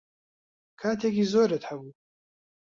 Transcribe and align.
کاتێکی 0.81 1.25
زۆرت 1.33 1.63
هەبوو. 1.69 1.91